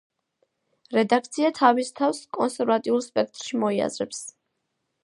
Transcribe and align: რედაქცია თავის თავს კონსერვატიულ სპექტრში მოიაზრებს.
რედაქცია 0.97 1.51
თავის 1.59 1.93
თავს 2.01 2.23
კონსერვატიულ 2.39 3.05
სპექტრში 3.11 3.63
მოიაზრებს. 3.67 4.27